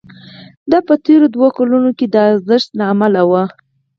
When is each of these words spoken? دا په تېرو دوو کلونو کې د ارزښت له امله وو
دا 0.71 0.79
په 0.87 0.93
تېرو 1.05 1.25
دوو 1.33 1.47
کلونو 1.57 1.89
کې 1.97 2.05
د 2.09 2.15
ارزښت 2.29 2.69
له 2.79 2.83
امله 2.93 3.21
وو 3.29 3.43